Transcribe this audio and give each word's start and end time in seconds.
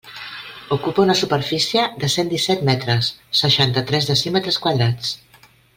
Ocupa 0.75 1.03
una 1.03 1.15
superfície 1.19 1.83
de 2.03 2.09
cent 2.15 2.33
disset 2.33 2.65
metres, 2.71 3.11
seixanta-tres 3.43 4.13
decímetres 4.15 4.63
quadrats. 4.65 5.17